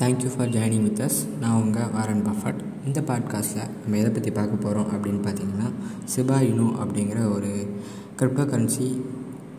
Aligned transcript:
Thank you 0.00 0.28
for 0.34 0.48
joining 0.48 0.82
with 0.82 1.00
us 1.04 1.16
நான் 1.40 1.60
உங்கள் 1.62 1.88
Warren 1.94 2.22
Buffett. 2.26 2.60
இந்த 2.86 3.00
பாட்காஸ்ட்டில் 3.00 3.70
நம்ம 3.80 3.96
எதை 4.00 4.10
பற்றி 4.10 4.30
பார்க்க 4.30 4.64
போகிறோம் 4.64 4.90
அப்படின்னு 4.92 5.22
பார்த்தீங்கன்னா 5.24 5.68
சிபா 6.12 6.36
இனு 6.40 6.66
அப்படிங்கிற 6.82 7.22
ஒரு 7.36 7.50
கிரிப்டோ 8.18 8.44
கரன்சி 8.52 8.86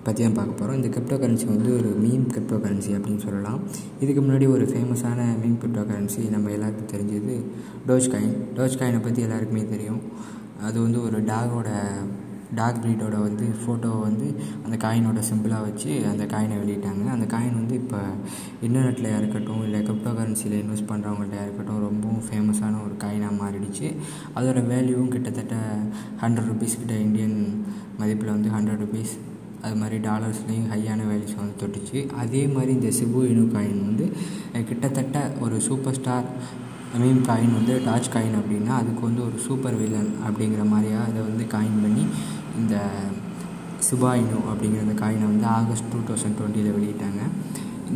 பற்றி 0.04 0.22
தான் 0.24 0.38
பார்க்க 0.38 0.60
போகிறோம் 0.60 0.78
இந்த 0.80 0.90
கிரிப்டோ 0.96 1.18
கரன்சி 1.24 1.48
வந்து 1.54 1.72
ஒரு 1.78 1.90
மீம் 2.04 2.26
கிரிப்டோ 2.34 2.60
கரன்சி 2.66 2.92
அப்படின்னு 2.98 3.24
சொல்லலாம். 3.26 3.60
இதுக்கு 4.00 4.22
முன்னாடி 4.22 4.48
ஒரு 4.56 4.66
ஃபேமஸான 4.66 5.26
மீம் 5.42 5.60
கிரிப்டோ 5.64 5.84
கரன்சி 5.92 6.24
நம்ம 6.30 6.52
எல்லாருக்கும் 6.58 6.92
தெரிஞ்சது 6.94 7.36
டோஜ் 7.88 8.10
காயின் 8.14 8.38
டோஜ் 8.56 8.80
காயினை 8.82 9.02
பற்றி 9.04 9.22
எல்லாருக்குமே 9.22 9.66
தெரியும். 9.66 10.02
அது 10.62 10.82
வந்து 10.82 11.02
ஒரு 11.04 11.20
டாகோட 11.24 11.70
டாக் 12.58 12.80
ப்ரீடோட 12.84 13.16
வந்து 13.26 13.46
ஃபோட்டோவை 13.62 14.00
வந்து 14.08 14.28
அந்த 14.66 14.76
காயினோட 14.84 15.20
சிம்பிளாக 15.30 15.66
வச்சு 15.68 15.92
அந்த 16.12 16.24
காயினை 16.34 16.56
வெளியிட்டாங்க. 16.62 17.04
அந்த 17.16 17.26
காயின் 17.34 17.58
வந்து 17.60 17.76
இப்போ 17.82 18.00
இன்டர்நெட்டில் 18.66 19.10
இருக்கட்டும் 19.18 19.64
இல்லை 19.66 19.80
கிரிப்டோ 19.88 20.14
கரன்சியில் 20.20 20.58
இன்வெஸ்ட் 20.62 20.90
பண்ணுறவங்கள்ட்ட 20.92 21.40
இருக்கட்டும் 21.46 21.82
ரொம்பவும் 21.88 22.24
ஃபேமஸான 22.28 22.82
ஒரு 22.86 22.96
காயினாக 23.04 23.40
மாறிடுச்சு. 23.42 23.90
அதோட 24.38 24.62
வேல்யூவும் 24.74 25.14
கிட்டத்தட்ட 25.16 25.56
ஹண்ட்ரட் 26.24 26.50
ருபீஸ் 26.52 26.80
கிட்ட 26.84 26.96
இந்தியன் 27.08 27.38
மதிப்பில் 28.02 28.36
வந்து 28.36 28.52
ஹண்ட்ரட் 28.56 28.84
ருபீஸ் 28.86 29.14
அது 29.68 29.78
மாதிரி 29.80 29.98
டாலர்ஸ்லேயும் 30.08 30.68
ஹையான 30.74 31.06
வேல்யூஸ் 31.12 31.40
வந்து 31.40 31.56
தொட்டுச்சு. 31.62 32.00
அதே 32.22 32.42
மாதிரி 32.56 32.72
இந்த 32.78 32.92
சிபு 32.98 33.22
இனு 33.32 33.44
காயின் 33.56 33.82
வந்து 33.88 34.06
கிட்டத்தட்ட 34.70 35.18
ஒரு 35.46 35.56
சூப்பர் 35.68 35.98
ஸ்டார் 35.98 36.28
மீம் 36.98 37.22
காயின் 37.28 37.58
வந்து 37.58 37.74
டாச் 37.86 38.14
காயின் 38.14 38.38
அப்படின்னா 38.40 38.74
அதுக்கு 38.82 39.02
வந்து 39.02 39.22
ஒரு 39.26 39.38
சூப்பர் 39.48 39.78
வில்லன் 39.82 40.12
அப்படிங்கிற 40.28 40.64
மாதிரியாக 40.70 41.04
அதை 41.04 41.20
வந்து 41.22 41.44
காயின் 41.52 41.82
பண்ணி 41.82 42.04
இந்த 42.58 42.76
சுபாயினோ 43.90 44.40
அப்படிங்கிற 44.52 44.82
அந்த 44.86 44.96
காயினை 45.04 45.26
வந்து 45.34 45.46
ஆகஸ்ட் 45.58 45.92
டூ 45.92 46.00
தௌசண்ட் 46.08 46.38
டுவெண்ட்டியில் 46.40 46.76
வெளியிட்டாங்க. 46.78 47.22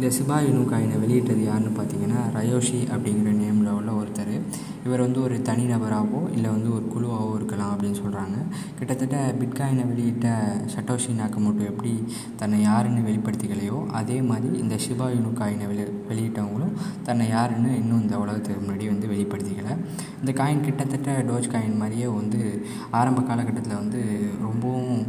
இந்த 0.04 0.16
சிபா 0.16 0.38
சிபாயினு 0.38 0.62
காயினை 0.72 1.00
வெளியிட்டது 1.00 1.44
யாருன்னு 1.44 1.82
பார்த்தீங்கன்னா 1.82 2.22
ரயோஷி 2.38 2.80
அப்படிங்கிற 2.94 3.30
நேமில் 3.42 3.70
உள்ள 3.70 3.92
ஒருத்தர். 3.92 4.42
இவர் 4.86 5.00
வந்து 5.00 5.22
ஒரு 5.22 5.36
தனிநபராகவோ 5.36 6.32
இல்லை 6.34 6.50
வந்து 6.52 6.70
ஒரு 6.74 6.86
குழுவாகவோ 6.94 7.36
இருக்கலாம் 7.36 7.76
அப்படின்னு 7.76 8.00
சொல்கிறாங்க 8.04 8.38
கிட்டத்தட்ட 8.78 9.36
பிட்காயினை 9.40 9.84
வெளியிட்ட 9.88 10.28
சட்டோஷி 10.76 11.14
நாக்கமோட்டோ 11.20 11.64
எப்படி 11.64 12.04
தன்னை 12.36 12.62
யாருன்னு 12.62 13.02
வெளிப்படுத்திக்கலையோ 13.10 13.88
அதே 13.88 14.22
மாதிரி 14.22 14.58
இந்த 14.58 14.76
சிபா 14.76 14.82
சிபாயினு 14.86 15.32
காயினை 15.40 15.68
வெளி 15.68 15.86
வெளியிட்டவங்களும் 16.10 16.76
தன்னை 17.04 17.28
யாருன்னு 17.28 17.76
இன்னும் 17.76 18.02
இந்த 18.02 18.18
உலகத்துக்கு 18.18 18.62
முன்னாடி 18.66 18.86
வந்து 18.86 19.08
வெளிப்படுத்திக்கலை. 19.08 19.76
இந்த 20.20 20.44
காயின் 20.44 20.62
கிட்டத்தட்ட 20.62 21.22
டோஜ் 21.22 21.54
காயின் 21.56 21.78
மாதிரியே 21.78 22.08
வந்து 22.08 22.66
ஆரம்ப 22.92 23.22
காலகட்டத்தில் 23.22 23.76
வந்து 23.76 24.04
ரொம்பவும் 24.42 25.06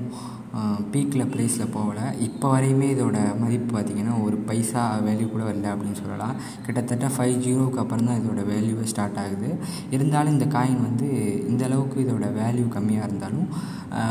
பீக்கில் 0.92 1.30
ப்ரைஸில் 1.32 1.72
போகலை. 1.76 2.06
இப்போ 2.26 2.46
வரையுமே 2.54 2.88
இதோட 2.94 3.18
மதிப்பு 3.42 3.70
பார்த்திங்கன்னா 3.76 4.16
ஒரு 4.26 4.36
பைசா 4.48 4.82
வேல்யூ 5.06 5.26
கூட 5.32 5.42
வரல 5.48 5.70
அப்படின்னு 5.74 6.00
சொல்லலாம். 6.02 6.34
கிட்டத்தட்ட 6.66 7.06
ஃபைவ் 7.14 7.36
ஜீரோவுக்கு 7.46 7.82
அப்புறம் 7.82 8.08
தான் 8.08 8.20
இதோட 8.22 8.42
வேல்யூவே 8.52 8.86
ஸ்டார்ட் 8.92 9.18
ஆகுது. 9.22 9.50
இருந்தாலும் 9.96 10.34
இந்த 10.36 10.48
காயின் 10.56 10.84
வந்து 10.88 11.08
இந்த 11.52 11.64
அளவுக்கு 11.68 11.98
இதோட 12.06 12.28
வேல்யூ 12.40 12.66
கம்மியாக 12.76 13.08
இருந்தாலும் 13.10 13.48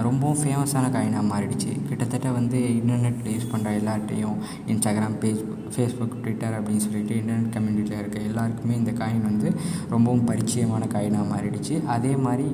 ரொம்பவும் 0.08 0.42
ஃபேமஸான 0.42 0.90
காயினாக 0.96 1.30
மாறிடுச்சு. 1.32 1.72
கிட்டத்தட்ட 1.88 2.28
வந்து 2.40 2.60
இன்டர்நெட்டில் 2.82 3.34
யூஸ் 3.36 3.52
பண்ணுற 3.54 3.72
எல்லார்ட்டையும் 3.80 4.38
இன்ஸ்டாகிராம் 4.74 5.18
பேஜ் 5.24 5.42
ஃபேஸ்புக் 5.76 6.20
ட்விட்டர் 6.24 6.56
அப்படின்னு 6.58 6.86
சொல்லிட்டு 6.86 7.14
இன்டர்நெட் 7.22 7.54
கம்யூனிட்டியில் 7.56 8.02
இருக்க 8.04 8.20
எல்லாருக்குமே 8.34 8.76
இந்த 8.82 8.94
காயின் 9.02 9.26
வந்து 9.32 9.48
ரொம்பவும் 9.94 10.26
பரிச்சயமான 10.30 10.84
காயினாக 10.96 11.26
மாறிடுச்சு. 11.34 11.76
அதே 11.96 12.14
மாதிரி 12.26 12.48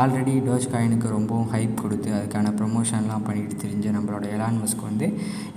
ஆல்ரெடி 0.00 0.34
டோஜ் 0.48 0.72
காயினுக்கு 0.74 1.14
ரொம்பவும் 1.16 1.50
ஹைப் 1.54 1.74
கொடுத்து 1.82 2.10
அதுக்கான 2.18 2.54
ப்ரொமோஷன்லாம் 2.60 3.26
பண்ணிட்டு 3.28 3.56
தெரிஞ்ச 3.64 3.94
நம்மளோட 3.96 4.24
எலான் 4.36 4.60
மஸ்க் 4.62 4.88
வந்து 4.90 5.06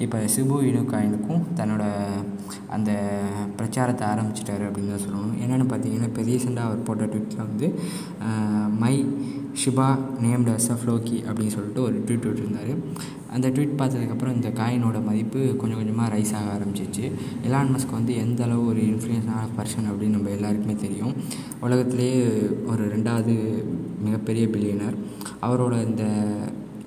இப்போ 0.05 0.19
சிபு 0.35 0.57
இனு 0.69 0.81
காயினுக்கும் 0.93 1.43
தன்னோட 1.59 1.83
அந்த 2.75 2.91
பிரச்சாரத்தை 3.59 4.03
ஆரம்பிச்சிட்டாரு 4.11 4.63
அப்படின்னு 4.67 4.93
தான் 4.93 5.05
சொல்லணும். 5.05 5.35
என்னென்னு 5.43 5.67
பார்த்தீங்கன்னா 5.71 6.09
இப்போ 6.11 6.23
ரீசெண்டாக 6.29 6.69
அவர் 6.69 6.85
போட்ட 6.89 7.05
ட்விட்டில் 7.13 7.45
வந்து 7.47 7.67
my 8.83 8.95
Shiba 9.61 9.87
named 10.23 10.51
as 10.57 10.85
Floki 10.89 11.17
அப்படின்னு 11.27 11.53
சொல்லிட்டு 11.57 11.81
ஒரு 11.87 11.97
ட்வீட் 12.05 12.25
விட்டுருந்தார். 12.27 12.73
அந்த 13.35 13.47
ட்வீட் 13.49 13.77
பார்த்ததுக்கப்புறம் 13.79 14.35
இந்த 14.37 14.49
காயினோட 14.59 14.97
மதிப்பு 15.07 15.39
கொஞ்சம் 15.61 15.79
கொஞ்சமாக 15.81 16.07
ரைஸ் 16.15 16.33
ஆக 16.39 16.49
ஆரம்பிச்சிச்சு. 16.55 17.05
எலான் 17.47 17.71
மஸ்க் 17.73 17.97
வந்து 17.99 18.15
எந்த 18.25 18.43
அளவு 18.47 18.67
ஒரு 18.71 18.81
இன்ஃப்ளூயன்ஸான 18.91 19.45
பர்சன் 19.57 19.89
அப்படின்னு 19.91 20.17
நம்ம 20.17 20.33
எல்லாருக்குமே 20.37 20.75
தெரியும். 20.85 21.15
உலகத்திலேயே 21.67 22.19
ஒரு 22.73 22.83
ரெண்டாவது 22.95 23.35
மிகப்பெரிய 24.05 24.45
பில்லியனர் 24.55 24.97
அவரோட 25.47 25.73
இந்த 25.89 26.05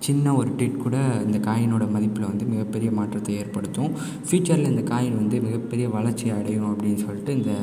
சின்ன 0.06 0.34
ஒரு 0.40 0.50
ட்வீட் 0.58 0.82
கூட 0.84 0.96
இந்த 1.26 1.38
காயினோட 1.48 1.84
மதிப்பில் 1.94 2.30
வந்து 2.30 2.44
மிகப்பெரிய 2.52 2.90
மாற்றத்தை 2.98 3.32
ஏற்படுத்தும். 3.36 3.90
ஃப்யூச்சரில் 4.26 4.72
இந்த 4.74 4.84
காயின் 4.92 5.18
வந்து 5.22 5.36
மிகப்பெரிய 5.46 5.88
வளர்ச்சி 5.96 6.28
அடையும் 6.36 6.70
அப்படின்னு 6.72 7.00
சொல்லிட்டு 7.06 7.32
இந்த 7.38 7.54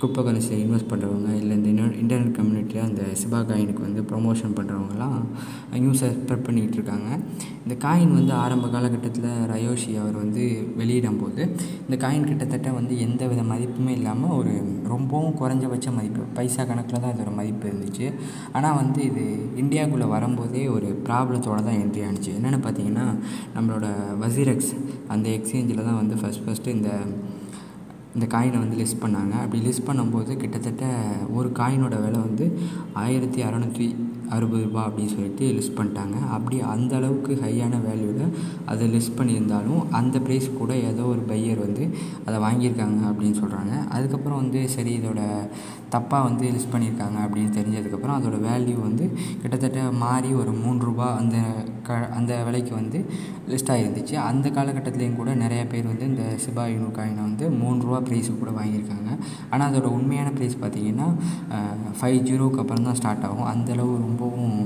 குப்பை 0.00 0.20
கரன்சியில் 0.24 0.62
இன்வெஸ்ட் 0.64 0.90
பண்ணுறவங்க 0.90 1.30
இல்லை 1.40 1.54
இந்த 1.58 1.68
இன்டர்நெட் 2.02 2.36
கம்யூனிட்டியில் 2.76 2.88
அந்த 2.88 3.02
சிபா 3.20 3.38
காயினுக்கு 3.48 3.82
வந்து 3.88 4.00
ப்ரொமோஷன் 4.10 4.54
பண்ணுறவங்கலாம் 4.58 5.18
நியூஸை 5.82 6.08
ஸ்ப்ரெட் 6.16 6.46
பண்ணிகிட்டு 6.46 6.76
இருக்காங்க 6.78 7.08
இந்த 7.64 7.74
காயின் 7.84 8.12
வந்து 8.18 8.32
ஆரம்ப 8.42 8.66
காலகட்டத்தில் 8.74 9.30
ரயோஷி 9.52 9.92
அவர் 10.02 10.16
வந்து 10.22 10.42
வெளியிடும் 10.80 11.20
போது 11.22 11.42
இந்த 11.86 11.96
காயின் 12.04 12.28
கிட்டத்தட்ட 12.30 12.68
வந்து 12.78 12.94
எந்த 13.06 13.22
வித 13.30 13.42
மதிப்புமே 13.52 13.92
இல்லாமல் 13.98 14.34
ஒரு 14.38 14.52
ரொம்பவும் 14.92 15.36
குறைஞ்சபட்ச 15.40 15.94
மதிப்பு 15.98 16.24
பைசா 16.36 16.64
கணக்கில் 16.70 17.02
தான் 17.04 17.14
இதோட 17.14 17.32
மதிப்பு 17.40 17.66
இருந்துச்சு. 17.70 18.06
ஆனால் 18.56 18.78
வந்து 18.82 19.00
இது 19.10 19.24
இந்தியாவுக்குள்ளே 19.62 20.08
வரும்போதே 20.14 20.64
ஒரு 20.76 20.90
ப்ராப்ளத்தோடு 21.08 21.66
தான் 21.68 21.80
என்ட்ரி 21.82 22.04
ஆனிச்சு. 22.08 22.32
என்னென்னு 22.38 22.60
பார்த்தீங்கன்னா 22.66 23.06
நம்மளோட 23.56 23.86
வசீரெக்ஸ் 24.24 24.72
அந்த 25.14 25.26
எக்ஸ்சேஞ்சில் 25.38 25.86
தான் 25.88 26.00
வந்து 26.02 26.16
ஃபஸ்ட் 26.22 26.44
ஃபஸ்ட்டு 26.46 26.76
இந்த 26.78 26.90
இந்த 28.16 28.26
காயினை 28.34 28.58
வந்து 28.64 28.80
லிஸ்ட் 28.82 29.02
பண்ணாங்க. 29.04 29.34
அப்படி 29.44 29.58
லிஸ்ட் 29.68 29.86
பண்ணும்போது 29.88 30.32
கிட்டத்தட்ட 30.42 30.84
ஒரு 31.38 31.48
காயினோட 31.60 31.96
விலை 32.04 32.20
வந்து 32.26 32.46
ஆயிரத்தி 33.04 33.40
அறநூற்றி 33.48 33.86
அறுபது 34.36 34.62
ரூபா 34.66 34.82
அப்படின்னு 34.86 35.12
சொல்லிட்டு 35.16 35.44
லிஸ்ட் 35.56 35.76
பண்ணிட்டாங்க. 35.78 36.16
அப்படி 36.36 36.56
அந்த 36.74 36.92
அளவுக்கு 37.00 37.32
ஹையான 37.42 37.74
வேல்யூவில் 37.84 38.32
அதை 38.72 38.86
லிஸ்ட் 38.94 39.18
பண்ணியிருந்தாலும் 39.18 39.82
அந்த 39.98 40.18
ப்ரைஸ் 40.26 40.48
கூட 40.60 40.72
ஏதோ 40.90 41.02
ஒரு 41.12 41.22
பையர் 41.30 41.60
வந்து 41.66 41.84
அதை 42.26 42.38
வாங்கியிருக்காங்க 42.46 43.02
அப்படின்னு 43.10 43.38
சொல்கிறாங்க 43.42 43.74
அதுக்கப்புறம் 43.96 44.42
வந்து 44.42 44.62
சரி 44.76 44.94
இதோட 45.00 45.22
தப்பாக 45.94 46.26
வந்து 46.28 46.44
லிஸ்ட் 46.54 46.72
பண்ணியிருக்காங்க 46.72 47.18
அப்படின்னு 47.26 47.52
தெரிஞ்சதுக்கப்புறம் 47.58 48.16
அதோட 48.18 48.36
வேல்யூ 48.48 48.76
வந்து 48.88 49.04
கிட்டத்தட்ட 49.42 49.80
மாறி 50.04 50.30
ஒரு 50.40 50.52
மூணு 50.62 50.78
ரூபா 50.88 51.08
அந்த 51.20 51.36
க 51.88 51.98
அந்த 52.18 52.32
விலைக்கு 52.46 52.72
வந்து 52.80 52.98
லிஸ்ட் 53.52 53.72
ஆகிருந்துச்சு 53.74 54.14
அந்த 54.28 54.46
காலகட்டத்துலேயும் 54.56 55.18
கூட 55.20 55.30
நிறைய 55.44 55.62
பேர் 55.72 55.90
வந்து 55.92 56.06
இந்த 56.12 56.24
சிபா 56.44 56.64
யூனு 56.72 56.88
காயினை 56.98 57.22
வந்து 57.28 57.46
மூணு 57.60 57.78
ரூபா 57.86 58.00
ப்ரைஸு 58.08 58.30
கூட 58.42 58.52
வாங்கியிருக்காங்க. 58.58 59.10
ஆனால் 59.50 59.68
அதோட 59.70 59.88
உண்மையான 59.98 60.32
ப்ரைஸ் 60.38 60.56
பார்த்திங்கன்னா 60.62 61.08
ஃபைவ் 62.00 62.20
ஜீரோக்கு 62.28 62.62
அப்புறம் 62.62 62.88
தான் 62.88 62.98
ஸ்டார்ட் 63.00 63.26
ஆகும். 63.28 63.50
அந்தளவு 63.54 63.92
ரொம்பவும் 64.06 64.58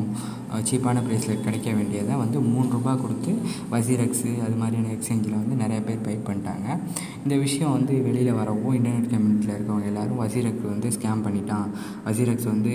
சீப்பான 0.69 1.03
ப்ரைஸில் 1.07 1.43
கிடைக்க 1.47 1.69
வேண்டியதை 1.79 2.15
வந்து 2.23 2.39
மூணு 2.53 2.69
ரூபா 2.75 2.93
கொடுத்து 3.03 3.33
வசீரக்ஸு 3.73 4.31
அது 4.47 4.57
மாதிரியான 4.61 4.93
எக்ஸ்சேஞ்சில் 4.97 5.37
வந்து 5.41 5.57
நிறைய 5.63 5.79
பேர் 5.87 6.05
பை 6.07 6.15
பண்ணிட்டாங்க. 6.29 6.67
இந்த 7.25 7.35
விஷயம் 7.45 7.75
வந்து 7.77 7.95
வெளியில் 8.07 8.39
வரவும் 8.41 8.77
இன்டர்நெட் 8.79 9.11
கம்யூனிட்டியில் 9.13 9.55
இருக்கவங்க 9.57 9.91
எல்லோரும் 9.91 10.21
வசீரெக்ஸ் 10.25 10.67
வந்து 10.73 10.91
ஸ்கேம் 10.97 11.25
பண்ணிட்டான். 11.27 11.69
வசீரக்ஸ் 12.09 12.49
வந்து 12.53 12.73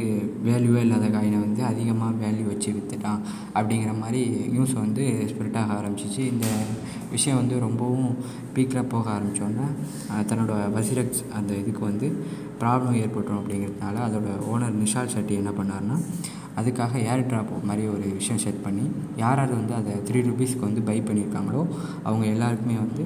வேல்யூவே 0.47 0.83
இல்லாத 0.85 1.09
காயினை 1.15 1.39
வந்து 1.45 1.63
அதிகமாக 1.71 2.13
வேல்யூ 2.23 2.45
வச்சு 2.51 2.69
விற்றுட்டான் 2.77 3.21
அப்படிங்கிற 3.57 3.93
மாதிரி 4.03 4.23
நியூஸ் 4.53 4.75
வந்து 4.85 5.05
ஸ்ப்ரெட் 5.31 5.59
ஆக 5.63 5.73
ஆரம்பிச்சிச்சு. 5.79 6.23
இந்த 6.33 6.47
விஷயம் 7.15 7.39
வந்து 7.41 7.55
ரொம்பவும் 7.67 8.09
பீக்கில் 8.55 8.89
போக 8.93 9.05
ஆரம்பித்தோன்னா 9.17 9.67
தன்னோட 10.29 10.53
வசிரக்ஸ் 10.77 11.21
அந்த 11.37 11.51
இதுக்கு 11.61 11.81
வந்து 11.89 12.07
ப்ராப்ளம் 12.61 12.97
ஏற்பட்டுரும் 13.03 13.39
அப்படிங்கிறதுனால 13.41 13.95
அதோட 14.07 14.29
ஓனர் 14.51 14.79
நிஷால் 14.83 15.13
ஷெட்டி 15.13 15.33
என்ன 15.41 15.51
பண்ணார்னா 15.59 15.97
அதுக்காக 16.57 16.99
ஏர் 17.05 17.25
ட்ராப் 17.27 17.51
மாதிரி 17.63 17.83
ஒரு 17.87 18.05
விஷயம் 18.13 18.41
செட் 18.43 18.61
பண்ணி 18.63 18.85
யார் 19.17 19.39
யார் 19.39 19.53
வந்து 19.55 19.73
அதை 19.73 19.93
த்ரீ 20.07 20.19
ருபீஸ்க்கு 20.21 20.67
வந்து 20.67 20.81
பை 20.81 20.97
பண்ணியிருக்காங்களோ 21.01 21.61
அவங்க 22.03 22.25
எல்லாருக்குமே 22.25 22.77
வந்து 22.77 23.05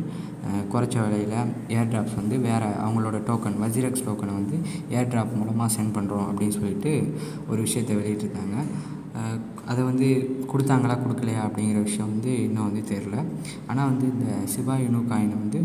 குறைச்ச 0.72 0.96
விலையில் 1.02 1.36
ஏர் 1.70 1.90
ட்ராப்ஸ் 1.92 2.16
வந்து 2.16 2.36
வேறு 2.40 2.69
அவங்களோட 2.84 3.18
டோக்கன் 3.28 3.57
வஜிரக்ஸ் 3.62 4.06
டோக்கனை 4.06 4.34
வந்து 4.34 4.57
ஏர் 4.90 5.10
ட்ராப் 5.12 5.34
மூலமாக 5.38 5.69
சென்ட் 5.75 5.96
பண்ணுறோம் 5.98 6.28
அப்படின்னு 6.30 6.57
சொல்லிட்டு 6.57 6.94
ஒரு 7.48 7.60
விஷயத்தை 7.62 7.96
வெளியிட்டிருந்தாங்க 7.96 8.57
அதை 9.71 9.81
வந்து 9.89 10.07
கொடுத்தாங்களா 10.51 10.95
கொடுக்கலையா 11.01 11.42
அப்படிங்கிற 11.48 11.80
விஷயம் 11.88 12.12
வந்து 12.13 12.31
இன்னும் 12.45 12.68
வந்து 12.68 12.81
தெரில 12.92 13.16
ஆனால் 13.69 13.89
வந்து 13.92 14.06
இந்த 14.13 14.27
சிபா 14.54 14.75
யுனு 14.83 15.01
காயின் 15.12 15.36
வந்து 15.42 15.60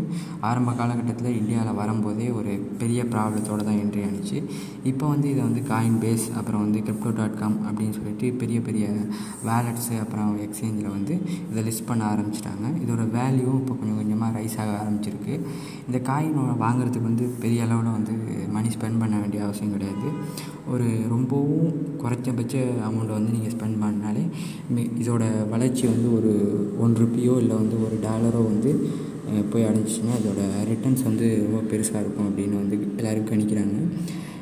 ஆரம்ப 0.49 0.73
காலகட்டத்தில் 0.79 1.37
இந்தியாவில் 1.39 1.79
வரும்போதே 1.79 2.27
ஒரு 2.39 2.51
பெரிய 2.81 3.01
ப்ராப்ளத்தோடு 3.13 3.65
தான் 3.67 3.79
என்ட்ரி 3.83 4.03
ஆனிச்சு. 4.07 4.37
இப்போ 4.91 5.05
வந்து 5.13 5.27
இதை 5.33 5.41
வந்து 5.47 5.61
காயின் 5.71 5.97
பேஸ் 6.03 6.25
அப்புறம் 6.39 6.63
வந்து 6.65 6.81
கிரிப்டோ 6.87 7.13
டாட் 7.19 7.39
காம் 7.41 7.57
அப்படின்னு 7.67 7.95
சொல்லிட்டு 7.99 8.27
பெரிய 8.41 8.59
பெரிய 8.67 8.85
வேலட்ஸு 9.49 9.95
அப்புறம் 10.03 10.31
எக்ஸ்சேஞ்சில் 10.45 10.93
வந்து 10.97 11.15
இதை 11.51 11.63
லிஸ்ட் 11.69 11.87
பண்ண 11.89 12.03
ஆரம்பிச்சிட்டாங்க. 12.13 12.65
இதோட 12.83 13.05
வேல்யூவும் 13.17 13.61
இப்போ 13.63 13.75
கொஞ்சம் 13.79 13.99
கொஞ்சமாக 14.01 14.31
ரைஸ் 14.39 14.59
ஆக 14.63 14.73
ஆரம்பிச்சிருக்கு. 14.81 15.35
இந்த 15.87 15.99
காயின் 16.11 16.39
வாங்குறதுக்கு 16.65 17.09
வந்து 17.11 17.27
பெரிய 17.45 17.65
அளவில் 17.67 17.97
வந்து 17.97 18.13
மணி 18.57 18.69
ஸ்பெண்ட் 18.75 19.01
பண்ண 19.03 19.15
வேண்டிய 19.23 19.41
அவசியம் 19.47 19.75
கிடையாது. 19.77 20.07
ஒரு 20.73 20.87
ரொம்பவும் 21.13 21.73
குறைச்சபட்ச 22.03 22.55
அமௌண்ட்டை 22.87 23.15
வந்து 23.17 23.33
நீங்கள் 23.35 23.53
ஸ்பெண்ட் 23.55 23.81
பண்ணாலே 23.95 24.23
இதோட 25.01 25.23
வளர்ச்சி 25.49 25.85
வந்து 25.93 26.09
ஒரு 26.17 26.33
ஒன் 26.85 26.95
ருப்பியோ 27.01 27.35
இல்லை 27.43 27.55
வந்து 27.63 27.77
ஒரு 27.87 27.97
டாலரோ 28.07 28.43
வந்து 28.51 28.73
போய் 29.51 29.67
அடைஞ்சிச்சின்னா 29.69 30.13
அதோட 30.19 30.41
ரிட்டர்ன்ஸ் 30.71 31.07
வந்து 31.09 31.27
ரொம்ப 31.45 31.61
பெருசாக 31.71 32.03
இருக்கும் 32.03 32.27
அப்படின்னு 32.29 32.61
வந்து 32.61 32.77
எல்லோரும் 32.99 33.31
கணிக்கிறாங்க. 33.31 33.77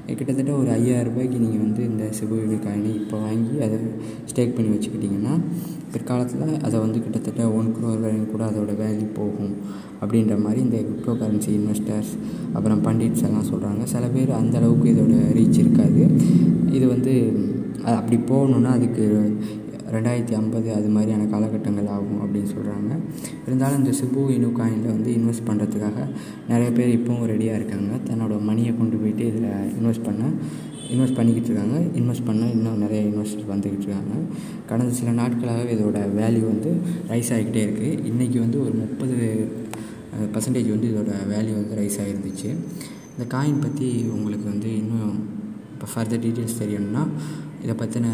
கிட்டத்தட்ட 0.07 0.51
ஒரு 0.51 0.69
ஐயாயிரரூபாய்க்கு 0.71 1.37
நீங்கள் 1.43 1.61
வந்து 1.65 1.81
இந்த 1.89 2.05
சிபுவி 2.17 2.57
காயினை 2.63 2.89
இப்போ 2.95 3.17
வாங்கி 3.17 3.53
அதை 3.65 3.77
ஸ்டேக் 4.31 4.55
பண்ணி 4.55 4.71
வச்சுக்கிட்டிங்கன்னா 4.73 5.35
பிற்காலத்தில் 5.93 6.59
அதை 6.67 6.79
வந்து 6.79 6.99
கிட்டத்தட்ட 7.03 7.43
ஒன் 7.59 7.69
குரோர் 7.75 8.03
வரையும் 8.05 8.29
கூட 8.31 8.43
அதோட 8.49 8.73
வேல்யூ 8.81 9.07
போகும் 9.19 9.53
அப்படின்ற 10.01 10.35
மாதிரி 10.41 10.59
இந்த 10.61 10.77
கிரிப்டோ 10.87 11.13
கரன்சி 11.21 11.51
இன்வெஸ்டர்ஸ் 11.59 12.11
அப்புறம் 12.53 12.83
பண்டிட்ஸ் 12.87 13.25
எல்லாம் 13.27 13.49
சொல்கிறாங்க 13.51 13.83
சில 13.93 14.07
பேர் 14.07 14.31
அந்த 14.41 14.57
அளவுக்கு 14.57 14.89
இதோட 14.93 15.15
ரீச் 15.39 15.61
இருக்காது. 15.63 16.03
இது 16.77 16.85
வந்து 16.95 17.13
அப்படி 17.95 18.17
போகணுன்னா 18.31 18.71
அதுக்கு 18.77 19.05
ரெண்டாயிரத்தி 19.95 20.35
ஐம்பது 20.37 20.67
அது 20.75 20.87
மாதிரியான 20.93 21.25
காலகட்டங்கள் 21.31 21.89
ஆகும் 21.95 22.21
அப்படின்னு 22.23 22.49
சொல்கிறாங்க 22.53 22.91
இருந்தாலும் 23.47 23.79
இந்த 23.81 23.91
சிபு 23.97 24.21
இனு 24.35 24.47
காயினில் 24.59 24.93
வந்து 24.95 25.09
இன்வெஸ்ட் 25.17 25.47
பண்ணுறதுக்காக 25.49 25.99
நிறைய 26.51 26.69
பேர் 26.77 26.93
இப்போவும் 26.97 27.27
ரெடியாக 27.33 27.59
இருக்காங்க. 27.59 27.91
தன்னோட 28.07 28.37
மணியை 28.49 28.71
கொண்டு 28.79 28.95
போயிட்டு 29.01 29.25
இதில் 29.31 29.49
இன்வெஸ்ட் 29.79 30.05
பண்ண 30.07 30.23
இன்வெஸ்ட் 30.93 31.17
பண்ணிக்கிட்டு 31.19 31.49
இருக்காங்க. 31.49 31.77
இன்வெஸ்ட் 31.99 32.25
பண்ண 32.29 32.49
இன்னும் 32.55 32.81
நிறைய 32.83 33.01
இன்வெஸ்டர் 33.11 33.51
வந்துக்கிட்டு 33.53 33.85
இருக்காங்க. 33.87 34.15
கடந்த 34.71 34.93
சில 34.99 35.11
நாட்களாகவே 35.21 35.69
இதோட 35.77 35.99
வேல்யூ 36.19 36.43
வந்து 36.53 36.71
ரைஸ் 37.11 37.31
ஆகிக்கிட்டே 37.35 37.63
இருக்குது 37.67 37.99
இன்றைக்கி 38.11 38.39
வந்து 38.45 38.59
ஒரு 38.65 38.73
முப்பது 38.83 39.17
பர்சன்டேஜ் 40.33 40.73
வந்து 40.75 40.89
இதோட 40.93 41.13
வேல்யூ 41.33 41.55
வந்து 41.61 41.77
ரைஸ் 41.81 42.01
ஆகிருந்துச்சு 42.03 42.49
இந்த 43.13 43.25
காயின் 43.35 43.63
பற்றி 43.63 43.87
உங்களுக்கு 44.17 44.45
வந்து 44.53 44.69
இன்னும் 44.81 45.17
இப்போ 45.83 45.93
ஃபர்தர் 45.93 46.21
டீட்டெயில்ஸ் 46.21 46.59
தெரியணும்னா 46.59 47.01
இதை 47.63 47.73
பற்றின 47.75 48.09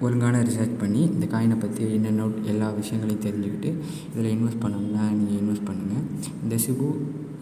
ஒழுங்கான 0.00 0.42
ரிசர்ச் 0.42 0.74
பண்ணி 0.78 1.00
இந்த 1.00 1.26
காயினை 1.26 1.60
பற்றி 1.60 1.84
என்னென்ன 1.94 2.26
எல்லா 2.44 2.70
விஷயங்களையும் 2.70 3.22
தெரிஞ்சுக்கிட்டு 3.22 3.70
இதில் 4.12 4.28
இன்வெஸ்ட் 4.34 4.60
பண்ணணும்னா 4.62 5.04
நீங்கள் 5.12 5.38
இன்வெஸ்ட் 5.40 5.68
பண்ணுங்கள் 5.68 6.04
இந்த 6.42 6.56
சிபு 6.56 6.88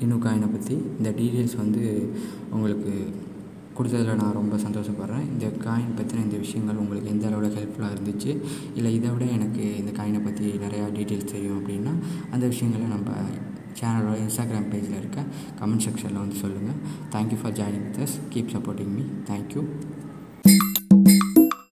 இன்னும் 0.00 0.23
காயினை 0.23 0.52
பற்றி 0.52 0.75
இந்த 0.99 1.11
டீட்டெயில்ஸ் 1.11 1.56
வந்து 1.56 1.82
உங்களுக்கு 2.50 2.93
கொடுத்ததில் 3.78 4.14
நான் 4.14 4.32
ரொம்ப 4.32 4.56
சந்தோஷப்படுறேன். 4.56 5.26
இந்த 5.32 5.46
காயின் 5.64 5.96
பற்றின 5.99 6.23
இந்த 6.23 6.37
விஷயங்கள் 6.37 6.76
உங்களுக்கு 6.76 7.11
எந்த 7.11 7.26
அளவில் 7.26 7.56
ஹெல்ப்ஃபுல்லாக 7.58 7.96
இருந்துச்சு 7.96 8.31
இல்லை 8.75 8.94
இதை 8.94 9.11
விட 9.11 9.25
எனக்கு 9.32 9.76
இந்த 9.78 9.93
காயினை 10.02 10.23
பற்றி 10.25 10.52
நிறையா 10.64 10.87
டீட்டெயில்ஸ் 10.99 11.32
தெரியும் 11.32 11.58
அப்படின்னா 11.61 11.94
அந்த 12.31 12.46
விஷயங்களை 12.46 12.88
நம்ம 12.88 13.11
சேனலோட 13.78 14.17
இன்ஸ்டாகிராம் 14.20 14.70
பேஜில் 14.73 14.99
இருக்க 15.00 15.20
கமெண்ட் 15.61 15.84
செக்ஷனில் 15.87 16.23
வந்து 16.23 16.37
சொல்லுங்கள் 16.37 16.78
thank you 17.14 17.38
for 17.40 17.56
joining 17.58 17.87
with 17.88 18.00
us 18.00 18.17
keep 18.31 18.52
supporting 18.55 18.94
me 18.96 19.05
thank you 19.31 19.62